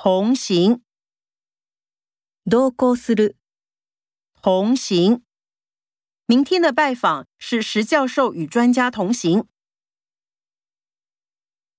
[0.00, 0.81] 同行，
[2.43, 3.35] 同行する、
[4.41, 5.23] 同行。
[6.25, 9.47] 明天的拜访是石教授与专家同行。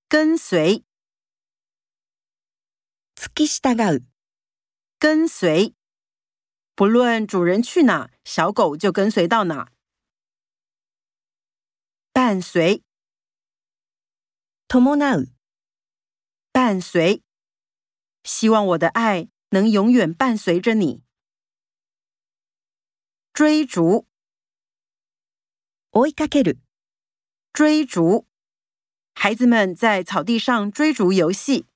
[0.07, 0.85] 跟随，
[3.15, 4.05] 付き従う、
[4.99, 5.73] 跟随，
[6.75, 9.71] 不论主人去哪，小狗就跟随到哪。
[12.11, 12.83] 伴随，
[14.67, 15.33] 伴う、
[16.51, 17.21] 伴随，
[18.22, 21.02] 希望我的爱能永远伴随着你。
[23.32, 24.06] 追逐，
[25.90, 26.58] 追いかける、
[27.52, 28.26] 追逐，
[29.14, 31.66] 孩子们在草地上追逐游戏。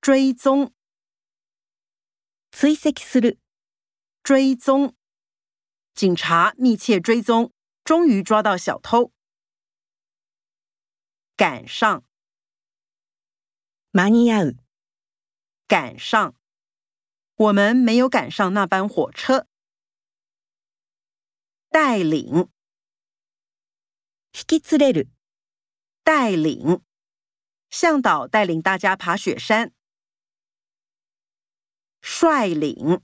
[0.00, 0.74] 追踪，
[2.50, 3.38] 追跡する、
[4.22, 4.94] 追踪，
[5.94, 7.52] 警察密切追踪，
[7.84, 9.12] 终于抓到小偷。
[11.36, 12.04] 赶上，
[13.96, 14.56] 間に合う、
[15.68, 16.34] 赶上，
[17.36, 19.46] 我们没有赶上那班火车。
[21.70, 22.50] 带领，
[24.32, 25.08] 引き連れる、
[26.04, 26.82] 带领，
[27.70, 29.72] 向导带领大家爬雪山。
[32.02, 33.00] 率领，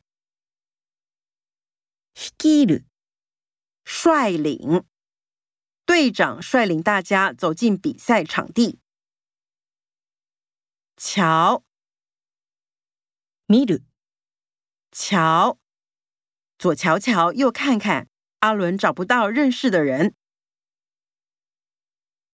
[2.15, 2.84] 率いる、
[3.84, 4.84] 率领，
[5.87, 8.81] 队长率领大家走进比赛场地。
[11.06, 11.62] 桥，
[13.46, 13.82] 米鲁，
[14.94, 15.58] 桥，
[16.58, 18.08] 左瞧瞧，右看看，
[18.40, 20.16] 阿伦找不到认识的人。